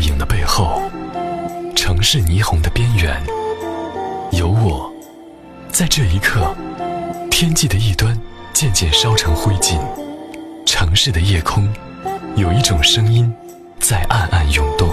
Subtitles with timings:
[0.00, 0.82] 影的背后，
[1.76, 3.20] 城市霓虹的边缘，
[4.32, 4.90] 有我，
[5.70, 6.54] 在这一刻，
[7.30, 8.18] 天际的一端
[8.52, 9.78] 渐渐烧成灰烬，
[10.64, 11.68] 城市的夜空，
[12.36, 13.32] 有一种声音
[13.78, 14.88] 在暗暗涌动。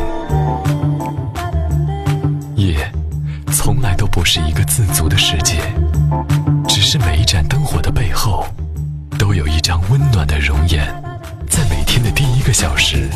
[2.56, 2.92] 夜，
[3.54, 5.56] 从来都不是一个自足的世界，
[6.68, 8.46] 只是每一盏灯火的背后，
[9.18, 10.86] 都有一张温暖的容颜，
[11.50, 13.10] 在每天的第一个小时。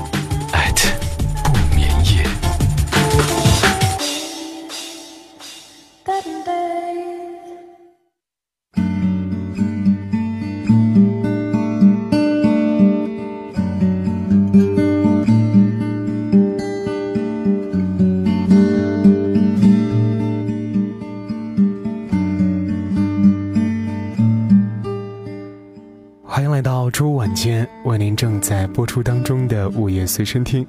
[26.91, 30.68] 周五晚间，为您正在播出当中的午夜随身听。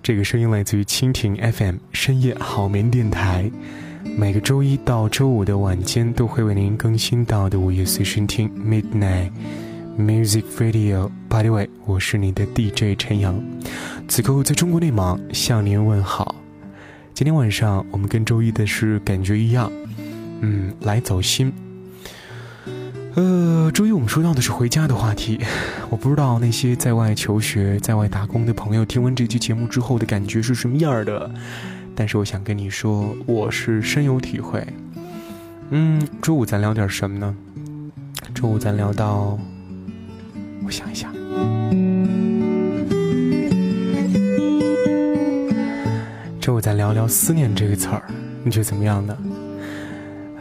[0.00, 3.50] 这个声音来自于蜻蜓 FM 深夜好眠电台，
[4.16, 9.32] 每个周一到周五的晚间都会为您更新到的午夜随身听 Midnight
[9.98, 11.10] Music Radio。
[11.28, 13.34] By the way，我是你的 DJ 陈阳，
[14.06, 16.36] 此刻我在中国内蒙向您问好。
[17.12, 19.72] 今天晚上我们跟周一的是感觉一样，
[20.40, 21.52] 嗯，来走心。
[23.16, 25.40] 呃，周一我们说到的是回家的话题，
[25.88, 31.30] 我不知道那些在外求学、在外打工的朋友听完这期节目之后的感觉是什么样的，
[31.94, 34.66] 但是我想跟你说，我是深有体会。
[35.70, 37.34] 嗯，周五咱聊点什么呢？
[38.34, 39.38] 周五咱聊到，
[40.62, 41.10] 我想一想，
[46.38, 48.02] 周五咱聊聊思念这个词儿，
[48.44, 49.16] 你觉得怎么样呢？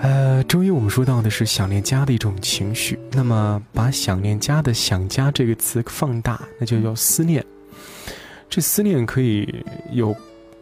[0.06, 7.44] 呃，周一我们说到的是想念家的一种情绪，那么把想念家的“想家”这个词放大，那就叫思念。
[8.48, 10.16] 这思念可以有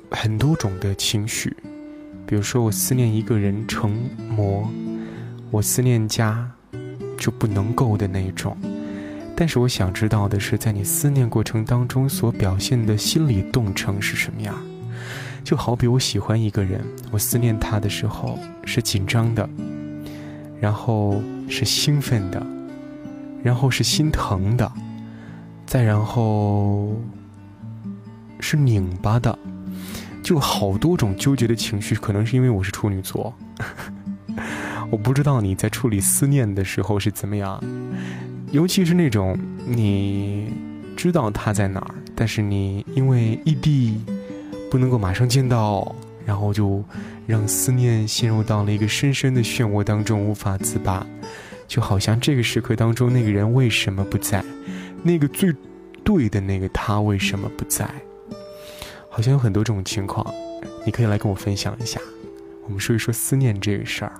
[0.09, 1.53] 很多种的情绪，
[2.25, 3.91] 比如说我思念一个人成
[4.29, 4.65] 魔，
[5.51, 6.49] 我思念家
[7.17, 8.55] 就不能够的那种。
[9.35, 14.55] 但是我想知道的是，在你思念过程当中所表现的心理动程是什么样？
[15.43, 16.81] 就好比我喜欢一个人，
[17.11, 19.47] 我思念他的时候是紧张的，
[20.59, 22.41] 然后是兴奋的，
[23.43, 24.71] 然后是心疼的，
[25.65, 26.95] 再然后
[28.39, 29.37] 是拧巴的，
[30.23, 31.93] 就好多种纠结的情绪。
[31.93, 33.33] 可能是因为我是处女座，
[34.89, 37.61] 我不知道你在处理思念的时候是怎么样，
[38.51, 39.37] 尤其是那种
[39.67, 40.53] 你
[40.95, 43.99] 知道他在哪儿，但是你因为异地。
[44.73, 45.95] 不能够马上见到，
[46.25, 46.83] 然后就
[47.27, 51.05] 让思念陷入到了一个深深的漩涡当中，无法自拔。
[51.67, 54.43] 就好像这个时刻当中，那个人为什么不在？
[55.03, 55.53] 那个最
[56.03, 57.87] 对的那个他为什么不在？
[59.11, 60.25] 好像有很多这种情况，
[60.87, 62.01] 你可以来跟我分享一下。
[62.65, 64.13] 我们说一说思念这个事儿。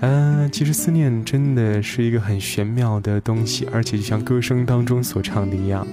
[0.00, 5.86] 嗯，其实思念真的是一个很玄妙的东西，而且就像歌声当中所唱的一样，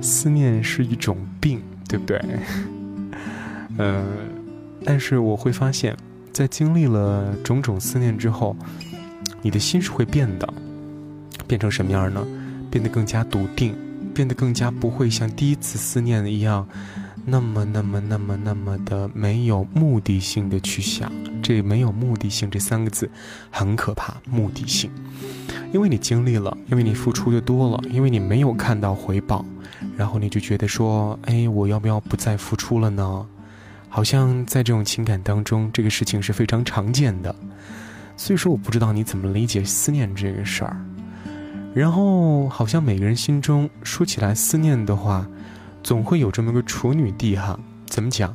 [0.00, 2.20] 思念是一种病，对不对？
[3.78, 4.04] 呃，
[4.84, 5.96] 但是我会发现，
[6.32, 8.56] 在经历了种种思念之后，
[9.40, 10.54] 你的心是会变的，
[11.46, 12.26] 变成什么样呢？
[12.70, 13.74] 变得更加笃定，
[14.14, 16.66] 变得更加不会像第一次思念一样，
[17.24, 21.12] 那么、那么、那么、那么的没有目的性的去想。
[21.42, 23.10] 这没有目的性这三个字
[23.50, 24.88] 很可怕，目的性，
[25.72, 29.44] 因为你经历了，因为你付出的多了，因为你没有看到回报，
[29.96, 33.26] 然后你就觉得说，哎，我要不要不再付出了呢？
[33.94, 37.36] 好像在这种情感当中，这个事情是非常常见的，
[38.16, 40.74] 所以说我不知道你怎么理解思念这个事儿。
[41.74, 45.28] 然后好像每个人心中说起来思念的话，
[45.82, 47.60] 总会有这么个处女地哈。
[47.86, 48.34] 怎么讲？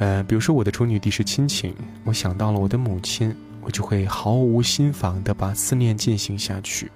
[0.00, 1.72] 呃，比如说我的处女地是亲情，
[2.02, 6.90] 我想到了我的母亲，我就会毫无心防的把思念进行下去。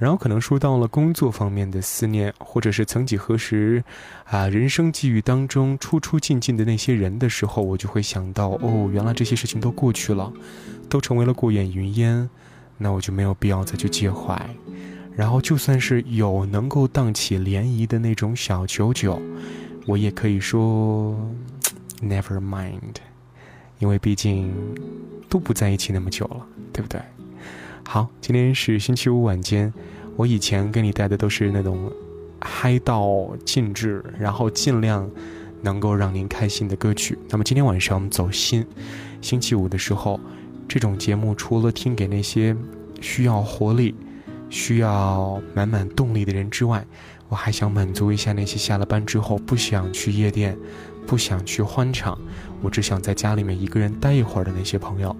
[0.00, 3.84] 然后可能说到了工作方面的思念，或者是曾几何时，
[4.24, 10.32] 啊，人生际遇当中出出进进的那些人的时候，我就会想到，哦，原来这些事情都过去了，
[10.88, 12.30] 都成为了过眼云烟，
[12.78, 14.40] 那我就没有必要再去介怀。
[15.14, 19.20] 然后就算是有能够荡起涟漪的那种小九九，
[19.86, 21.14] 我也可以说，
[22.00, 22.96] never mind，
[23.78, 24.50] 因为毕竟
[25.28, 26.98] 都不在一起那么久了，对不对？
[27.86, 29.70] 好，今天是星期五晚间。
[30.16, 31.90] 我以前给你带的都是那种
[32.40, 35.10] 嗨到尽致，然后尽量
[35.62, 37.18] 能够让您开心的歌曲。
[37.28, 38.66] 那么今天晚上我们走心，
[39.20, 40.20] 星期五的时候，
[40.68, 42.54] 这种节目除了听给那些
[43.00, 43.94] 需要活力、
[44.48, 46.84] 需要满满动力的人之外，
[47.28, 50.56] 我还想满足一下那些下了班之后不想去夜店、
[51.06, 52.18] 不想去欢场，
[52.60, 55.14] 我只想在家里面一个人待一会儿的那些朋友，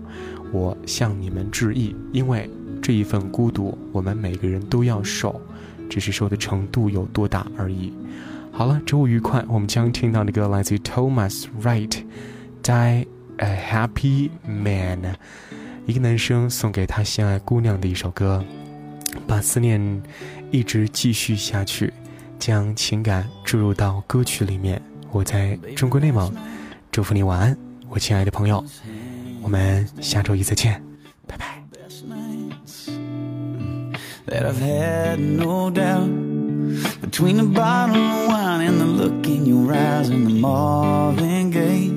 [0.52, 2.50] 我向你们致意，因为
[2.82, 5.40] 这一份孤独，我们每个人都要受，
[5.88, 7.92] 只是受的程度有多大而已。
[8.52, 9.44] 好了，周五愉快！
[9.48, 11.88] 我们将听到的歌来自于 Thomas Wright，
[12.62, 13.06] 《Die
[13.36, 15.02] a Happy Man》，
[15.86, 18.44] 一个男生送给他心爱姑娘的一首歌，
[19.26, 20.02] 把思念
[20.50, 21.92] 一直继续下去，
[22.38, 24.80] 将情感注入到歌曲里面。
[25.12, 26.32] 我在中国内蒙，
[26.90, 27.56] 祝福你晚安，
[27.88, 28.62] 我亲爱的朋友，
[29.42, 30.82] 我们下周一再见，
[37.00, 41.88] Between the bottle of wine and the look in your eyes and the Marvin Gaye.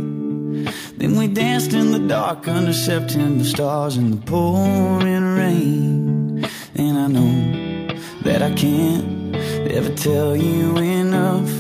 [0.98, 6.50] Then we danced in the dark under September stars in the pouring rain.
[6.76, 9.36] And I know that I can't
[9.72, 11.52] ever tell you enough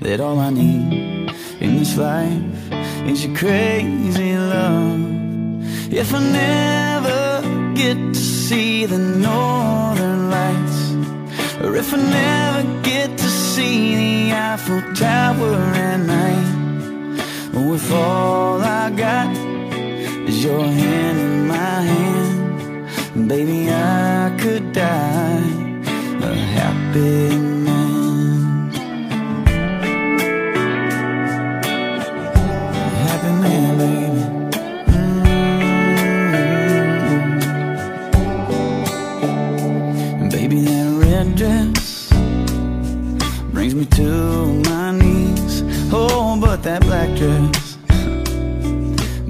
[0.00, 2.72] That all I need in this life
[3.06, 5.00] is your crazy love.
[5.92, 7.23] If I never
[7.74, 10.92] get to see the northern lights.
[11.60, 15.56] Or if I never get to see the Eiffel Tower
[15.88, 16.48] at night.
[17.56, 19.30] Or if all I got
[20.28, 23.28] is your hand in my hand.
[23.28, 25.42] Baby, I could die
[26.22, 27.43] a happy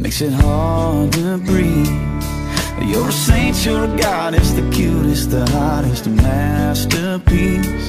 [0.05, 1.89] makes it hard to breathe.
[2.87, 7.89] You're a saint, you're a goddess, the cutest, the hottest, masterpiece.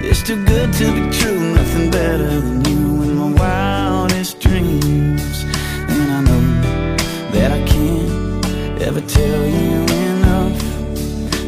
[0.00, 5.44] It's too good to be true, nothing better than you in my wildest dreams.
[5.90, 6.96] And I know
[7.32, 10.58] that I can't ever tell you enough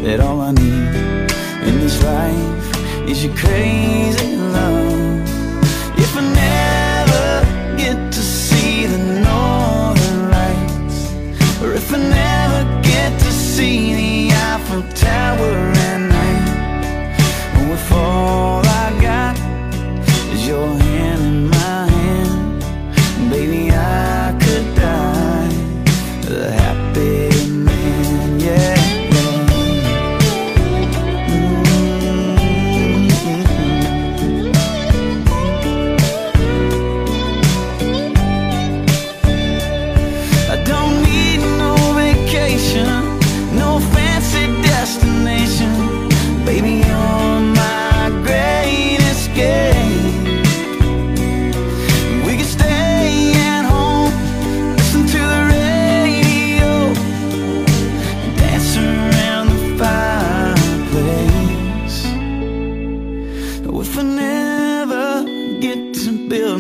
[0.04, 4.85] that all I need in this life is your crazy love.
[14.68, 15.75] Eiffel Tower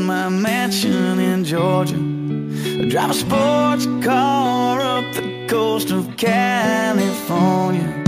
[0.06, 1.96] my mansion in Georgia.
[1.96, 8.05] I drive a sports car up the coast of California.